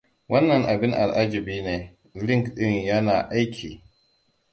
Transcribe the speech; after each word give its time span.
Wannan 0.29 0.63
abin 0.73 0.91
al'ajabi 1.01 1.57
ne! 1.65 1.75
Link 2.25 2.45
ɗin 2.55 2.73
yana 2.87 3.15
aiki! 3.35 3.69